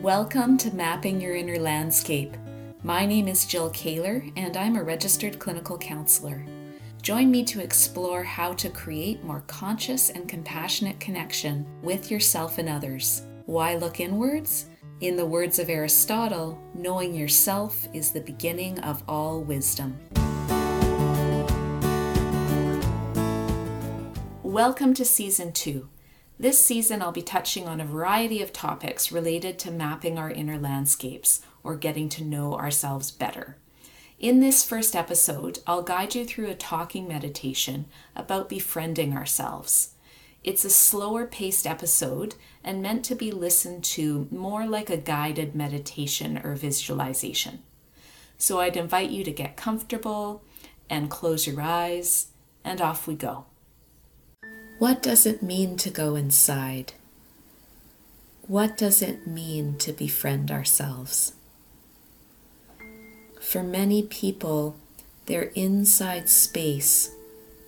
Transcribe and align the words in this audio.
Welcome 0.00 0.56
to 0.56 0.74
Mapping 0.74 1.20
Your 1.20 1.36
Inner 1.36 1.58
Landscape. 1.58 2.34
My 2.82 3.04
name 3.04 3.28
is 3.28 3.44
Jill 3.44 3.68
Kaler, 3.68 4.24
and 4.34 4.56
I'm 4.56 4.76
a 4.76 4.82
registered 4.82 5.38
clinical 5.38 5.76
counselor. 5.76 6.42
Join 7.02 7.30
me 7.30 7.44
to 7.44 7.60
explore 7.60 8.22
how 8.22 8.54
to 8.54 8.70
create 8.70 9.22
more 9.22 9.44
conscious 9.46 10.08
and 10.08 10.26
compassionate 10.26 10.98
connection 11.00 11.66
with 11.82 12.10
yourself 12.10 12.56
and 12.56 12.66
others. 12.66 13.26
Why 13.44 13.74
look 13.74 14.00
inwards? 14.00 14.70
In 15.02 15.16
the 15.16 15.26
words 15.26 15.58
of 15.58 15.68
Aristotle, 15.68 16.58
knowing 16.72 17.14
yourself 17.14 17.86
is 17.92 18.10
the 18.10 18.22
beginning 18.22 18.80
of 18.80 19.02
all 19.06 19.42
wisdom. 19.42 20.00
Welcome 24.42 24.94
to 24.94 25.04
Season 25.04 25.52
2. 25.52 25.86
This 26.40 26.58
season, 26.58 27.02
I'll 27.02 27.12
be 27.12 27.20
touching 27.20 27.68
on 27.68 27.82
a 27.82 27.84
variety 27.84 28.40
of 28.40 28.50
topics 28.50 29.12
related 29.12 29.58
to 29.58 29.70
mapping 29.70 30.16
our 30.16 30.30
inner 30.30 30.58
landscapes 30.58 31.42
or 31.62 31.76
getting 31.76 32.08
to 32.08 32.24
know 32.24 32.54
ourselves 32.54 33.10
better. 33.10 33.58
In 34.18 34.40
this 34.40 34.64
first 34.64 34.96
episode, 34.96 35.58
I'll 35.66 35.82
guide 35.82 36.14
you 36.14 36.24
through 36.24 36.48
a 36.48 36.54
talking 36.54 37.06
meditation 37.06 37.84
about 38.16 38.48
befriending 38.48 39.14
ourselves. 39.14 39.90
It's 40.42 40.64
a 40.64 40.70
slower 40.70 41.26
paced 41.26 41.66
episode 41.66 42.36
and 42.64 42.80
meant 42.80 43.04
to 43.04 43.14
be 43.14 43.30
listened 43.30 43.84
to 43.84 44.26
more 44.30 44.66
like 44.66 44.88
a 44.88 44.96
guided 44.96 45.54
meditation 45.54 46.40
or 46.42 46.54
visualization. 46.54 47.58
So 48.38 48.60
I'd 48.60 48.78
invite 48.78 49.10
you 49.10 49.24
to 49.24 49.30
get 49.30 49.58
comfortable 49.58 50.42
and 50.88 51.10
close 51.10 51.46
your 51.46 51.60
eyes, 51.60 52.28
and 52.64 52.80
off 52.80 53.06
we 53.06 53.14
go. 53.14 53.44
What 54.80 55.02
does 55.02 55.26
it 55.26 55.42
mean 55.42 55.76
to 55.76 55.90
go 55.90 56.14
inside? 56.14 56.94
What 58.48 58.78
does 58.78 59.02
it 59.02 59.26
mean 59.26 59.76
to 59.76 59.92
befriend 59.92 60.50
ourselves? 60.50 61.34
For 63.42 63.62
many 63.62 64.02
people, 64.02 64.76
their 65.26 65.52
inside 65.54 66.30
space 66.30 67.10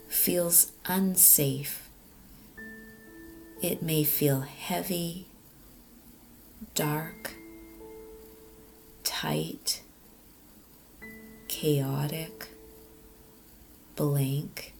feels 0.08 0.72
unsafe. 0.86 1.90
It 3.60 3.82
may 3.82 4.04
feel 4.04 4.40
heavy, 4.40 5.26
dark, 6.74 7.34
tight, 9.04 9.82
chaotic, 11.46 12.48
blank 13.96 14.71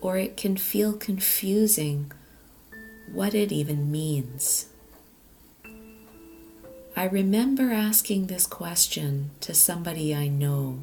or 0.00 0.16
it 0.16 0.36
can 0.36 0.56
feel 0.56 0.92
confusing 0.92 2.12
what 3.12 3.34
it 3.34 3.50
even 3.50 3.90
means. 3.90 4.66
I 6.96 7.04
remember 7.04 7.70
asking 7.72 8.26
this 8.26 8.46
question 8.46 9.30
to 9.40 9.54
somebody 9.54 10.14
I 10.14 10.28
know, 10.28 10.82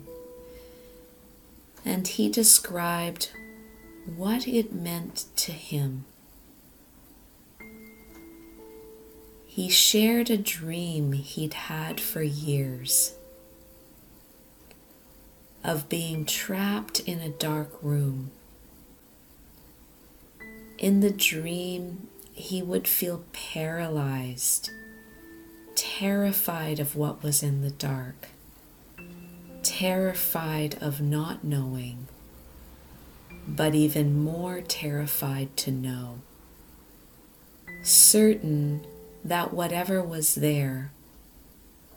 and 1.84 2.08
he 2.08 2.30
described 2.30 3.32
what 4.16 4.48
it 4.48 4.74
meant 4.74 5.26
to 5.36 5.52
him. 5.52 6.06
He 9.46 9.70
shared 9.70 10.30
a 10.30 10.38
dream 10.38 11.14
he'd 11.14 11.54
had 11.54 12.00
for 12.00 12.22
years 12.22 13.16
of 15.64 15.90
being 15.90 16.26
trapped 16.26 17.00
in 17.02 17.20
a 17.20 17.30
dark 17.30 17.72
room 17.82 18.32
in 20.78 21.00
the 21.00 21.12
dream, 21.12 22.08
he 22.34 22.62
would 22.62 22.88
feel 22.88 23.23
paralyzed, 23.31 24.70
terrified 25.76 26.80
of 26.80 26.95
what 26.95 27.23
was 27.23 27.42
in 27.42 27.62
the 27.62 27.72
dark, 27.72 28.28
terrified 29.64 30.76
of 30.81 31.00
not 31.00 31.44
knowing, 31.44 32.08
but 33.47 33.74
even 33.74 34.22
more 34.24 34.62
terrified 34.62 35.56
to 35.56 35.72
know, 35.72 36.19
certain 37.84 38.86
that 39.24 39.53
whatever 39.53 40.02
was 40.02 40.36
there 40.36 40.92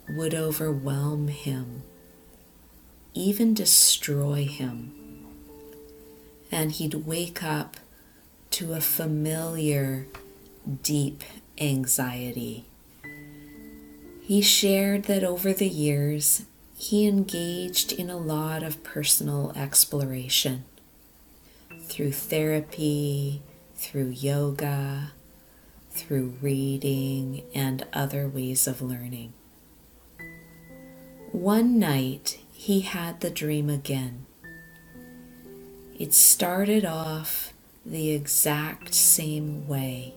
would 0.07 0.33
overwhelm 0.33 1.27
him, 1.27 1.83
even 3.13 3.53
destroy 3.53 4.45
him, 4.45 4.93
and 6.51 6.71
he'd 6.71 6.93
wake 6.93 7.43
up 7.43 7.77
to 8.51 8.73
a 8.73 8.81
familiar, 8.81 10.07
deep 10.83 11.23
anxiety. 11.59 12.65
He 14.21 14.41
shared 14.41 15.03
that 15.03 15.23
over 15.23 15.53
the 15.53 15.67
years, 15.67 16.45
he 16.75 17.07
engaged 17.07 17.91
in 17.91 18.09
a 18.09 18.17
lot 18.17 18.63
of 18.63 18.83
personal 18.83 19.51
exploration 19.55 20.65
through 21.83 22.11
therapy, 22.11 23.41
through 23.75 24.09
yoga, 24.09 25.11
through 25.91 26.35
reading, 26.41 27.43
and 27.53 27.85
other 27.91 28.27
ways 28.27 28.67
of 28.67 28.81
learning. 28.81 29.33
One 31.31 31.79
night, 31.79 32.39
he 32.53 32.81
had 32.81 33.21
the 33.21 33.29
dream 33.29 33.69
again. 33.69 34.25
It 35.97 36.13
started 36.13 36.85
off 36.85 37.53
the 37.85 38.11
exact 38.11 38.93
same 38.93 39.67
way. 39.67 40.13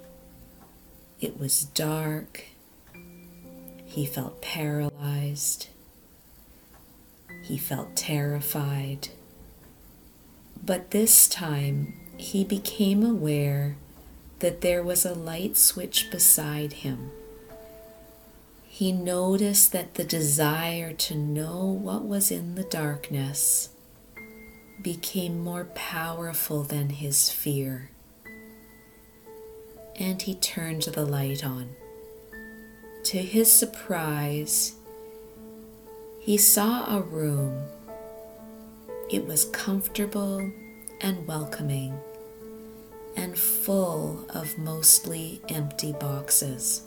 It 1.21 1.39
was 1.39 1.65
dark. 1.65 2.45
He 3.85 4.07
felt 4.07 4.43
paralyzed. 4.43 5.69
He 7.45 7.59
felt 7.59 7.97
terrified. 7.97 9.09
But 10.65 10.91
this 10.91 11.29
time 11.29 11.95
he 12.17 12.45
became 12.45 13.05
aware 13.05 13.77
that 14.41 14.61
there 14.61 14.83
was 14.83 15.05
a 15.05 15.15
light 15.15 15.57
switch 15.57 16.11
beside 16.11 16.73
him. 16.73 17.11
He 18.67 18.91
noticed 18.91 19.73
that 19.73 19.95
the 19.95 20.05
desire 20.05 20.93
to 20.93 21.15
know 21.15 21.67
what 21.67 22.05
was 22.05 22.31
in 22.31 22.55
the 22.55 22.65
darkness 22.65 23.69
became 24.83 25.39
more 25.39 25.65
powerful 25.75 26.63
than 26.63 26.91
his 26.91 27.31
fear. 27.31 27.91
And 29.97 30.21
he 30.21 30.35
turned 30.35 30.83
the 30.83 31.05
light 31.05 31.45
on. 31.45 31.71
To 33.05 33.19
his 33.19 33.51
surprise, 33.51 34.75
he 36.21 36.37
saw 36.37 36.97
a 36.97 37.01
room. 37.01 37.65
It 39.11 39.27
was 39.27 39.45
comfortable 39.47 40.51
and 41.01 41.27
welcoming 41.27 41.99
and 43.17 43.37
full 43.37 44.25
of 44.31 44.57
mostly 44.57 45.41
empty 45.49 45.93
boxes. 45.93 46.83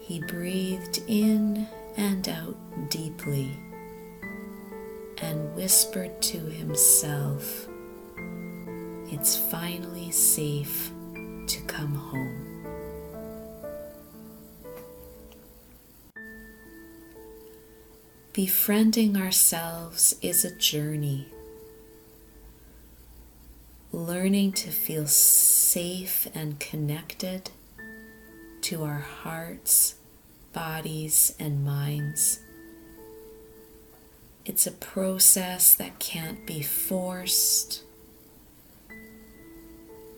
He 0.00 0.20
breathed 0.20 1.02
in 1.06 1.68
and 1.96 2.28
out 2.28 2.56
deeply 2.90 3.56
whispered 5.60 6.22
to 6.22 6.38
himself, 6.38 7.68
It's 9.12 9.36
finally 9.36 10.10
safe 10.10 10.90
to 11.48 11.60
come 11.66 11.94
home. 11.94 12.64
Befriending 18.32 19.18
ourselves 19.18 20.16
is 20.22 20.46
a 20.46 20.56
journey. 20.56 21.28
Learning 23.92 24.52
to 24.52 24.70
feel 24.70 25.06
safe 25.06 26.26
and 26.34 26.58
connected 26.58 27.50
to 28.62 28.82
our 28.82 29.04
hearts, 29.24 29.96
bodies, 30.54 31.34
and 31.38 31.62
minds 31.62 32.40
it's 34.44 34.66
a 34.66 34.72
process 34.72 35.74
that 35.74 35.98
can't 35.98 36.46
be 36.46 36.62
forced. 36.62 37.82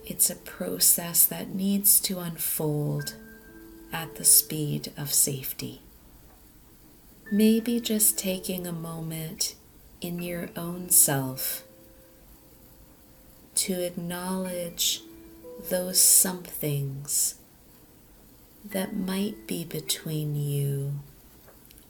It's 0.05 0.31
a 0.31 0.37
process 0.37 1.27
that 1.27 1.55
needs 1.55 2.01
to 2.03 2.19
unfold 2.19 3.17
at 3.93 4.17
the 4.17 4.25
speed 4.25 4.93
of 4.97 5.13
safety. 5.13 5.83
Maybe 7.31 7.81
just 7.81 8.19
taking 8.19 8.67
a 8.67 8.73
moment 8.73 9.55
in 10.01 10.21
your 10.21 10.51
own 10.57 10.91
self 10.91 11.65
to 13.55 13.75
acknowledge 13.85 15.03
those 15.69 16.01
somethings 16.01 17.37
that 18.65 18.97
might 18.97 19.47
be 19.47 19.65
between 19.65 20.35
you 20.37 21.01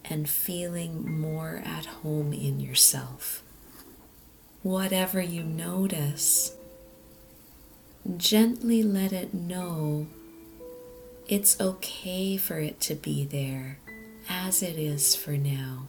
and 0.04 0.28
feeling 0.28 1.20
more 1.20 1.62
at 1.64 1.86
home 1.86 2.32
in 2.32 2.60
yourself. 2.60 3.42
Whatever 4.62 5.20
you 5.20 5.42
notice, 5.42 6.54
gently 8.18 8.82
let 8.82 9.12
it 9.12 9.32
know 9.34 10.06
It's 11.28 11.58
okay 11.60 12.36
for 12.36 12.58
it 12.58 12.80
to 12.80 12.94
be 12.94 13.24
there 13.24 13.78
as 14.28 14.62
it 14.62 14.76
is 14.76 15.14
for 15.16 15.32
now. 15.32 15.86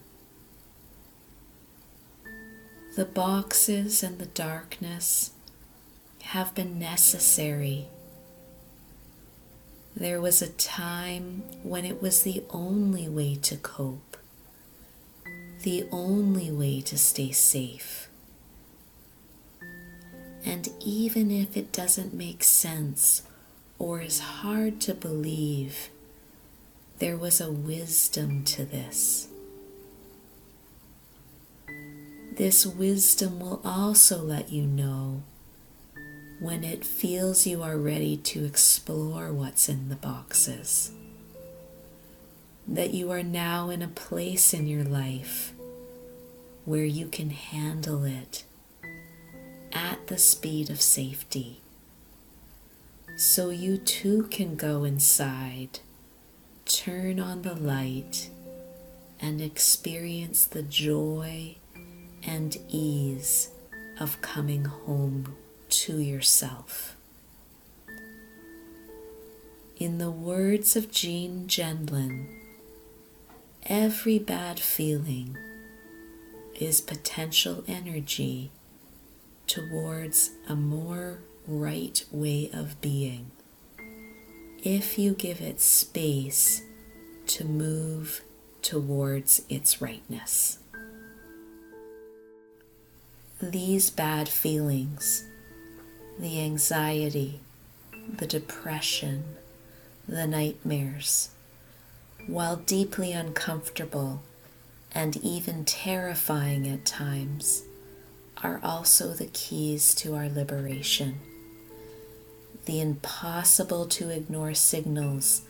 The 2.96 3.06
boxes 3.06 4.04
and 4.04 4.20
the 4.20 4.28
darkness 4.28 5.32
have 6.22 6.54
been 6.56 6.80
necessary. 6.80 7.88
There 9.96 10.20
was 10.20 10.42
a 10.42 10.50
time 10.50 11.44
when 11.62 11.86
it 11.86 12.02
was 12.02 12.24
the 12.24 12.44
only 12.50 13.08
way 13.08 13.36
to 13.36 13.56
cope, 13.58 14.18
the 15.62 15.86
only 15.92 16.52
way 16.52 16.82
to 16.82 16.98
stay 16.98 17.32
safe. 17.32 18.10
And 20.44 20.68
even 20.84 21.30
if 21.30 21.56
it 21.56 21.72
doesn't 21.72 22.14
make 22.14 22.44
sense 22.44 23.22
or 23.78 24.02
is 24.02 24.20
hard 24.20 24.82
to 24.82 24.96
believe, 24.96 25.90
there 26.98 27.16
was 27.16 27.40
a 27.40 27.52
wisdom 27.52 28.44
to 28.46 28.66
this. 28.66 29.28
This 32.36 32.66
wisdom 32.66 33.40
will 33.40 33.62
also 33.64 34.18
let 34.18 34.52
you 34.52 34.66
know 34.66 35.22
when 36.40 36.64
it 36.64 36.86
feels 36.86 37.48
you 37.48 37.62
are 37.62 37.78
ready 37.78 38.18
to 38.18 38.46
explore 38.46 39.32
what's 39.32 39.70
in 39.70 39.90
the 39.90 39.96
boxes. 39.96 40.92
That 42.68 42.94
you 42.94 43.12
are 43.12 43.24
now 43.24 43.70
in 43.70 43.82
a 43.82 43.88
place 43.88 44.54
in 44.54 44.68
your 44.68 44.84
life 44.84 45.54
where 46.66 46.86
you 46.86 47.08
can 47.08 47.30
handle 47.30 48.04
it 48.04 48.46
at 49.74 50.08
the 50.08 50.18
speed 50.18 50.70
of 50.70 50.82
safety. 50.82 51.60
So 53.18 53.50
you 53.50 53.78
too 53.78 54.24
can 54.32 54.56
go 54.56 54.84
inside, 54.84 55.80
turn 56.66 57.20
on 57.20 57.42
the 57.42 57.54
light, 57.54 58.30
and 59.20 59.42
experience 59.42 60.46
the 60.46 60.64
joy 60.64 61.56
and 62.26 62.58
ease 62.70 63.50
of 64.00 64.22
coming 64.22 64.66
home 64.66 65.36
to 65.82 66.00
yourself. 66.00 66.96
In 69.78 69.98
the 69.98 70.12
words 70.12 70.76
of 70.76 70.92
Jean 70.92 71.48
Gendlin, 71.48 72.28
every 73.64 74.20
bad 74.20 74.60
feeling 74.60 75.36
is 76.60 76.80
potential 76.80 77.64
energy 77.68 78.52
towards 79.48 80.32
a 80.48 80.56
more 80.56 81.20
right 81.48 82.06
way 82.12 82.50
of 82.54 82.80
being 82.80 83.32
if 84.64 84.98
you 84.98 85.14
give 85.14 85.42
it 85.42 85.60
space 85.60 86.62
to 87.26 87.44
move 87.44 88.22
towards 88.62 89.42
its 89.50 89.82
rightness. 89.82 90.60
These 93.42 93.90
bad 93.90 94.30
feelings, 94.30 95.26
the 96.20 96.40
anxiety, 96.42 97.40
the 98.18 98.28
depression, 98.28 99.24
the 100.08 100.28
nightmares, 100.28 101.30
while 102.28 102.56
deeply 102.56 103.12
uncomfortable 103.12 104.22
and 104.94 105.18
even 105.18 105.66
terrifying 105.66 106.68
at 106.68 106.86
times, 106.86 107.64
are 108.44 108.60
also 108.64 109.14
the 109.14 109.28
keys 109.28 109.94
to 109.96 110.16
our 110.16 110.30
liberation. 110.30 111.20
The 112.66 112.80
impossible 112.80 113.86
to 113.88 114.10
ignore 114.10 114.54
signals 114.54 115.42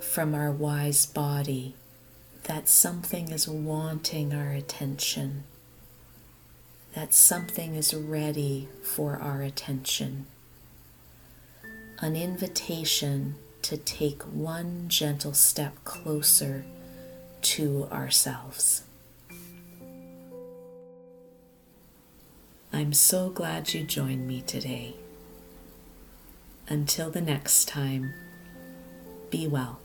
from 0.00 0.34
our 0.34 0.50
wise 0.50 1.06
body 1.06 1.74
that 2.44 2.68
something 2.68 3.30
is 3.30 3.48
wanting 3.48 4.32
our 4.32 4.52
attention, 4.52 5.44
that 6.98 7.14
something 7.14 7.76
is 7.76 7.94
ready 7.94 8.66
for 8.82 9.18
our 9.18 9.40
attention. 9.40 10.26
An 12.00 12.16
invitation 12.16 13.36
to 13.62 13.76
take 13.76 14.20
one 14.24 14.86
gentle 14.88 15.32
step 15.32 15.76
closer 15.84 16.64
to 17.40 17.86
ourselves. 17.92 18.82
I'm 22.72 22.92
so 22.92 23.30
glad 23.30 23.72
you 23.72 23.84
joined 23.84 24.26
me 24.26 24.40
today. 24.40 24.96
Until 26.66 27.10
the 27.10 27.20
next 27.20 27.68
time, 27.68 28.12
be 29.30 29.46
well. 29.46 29.78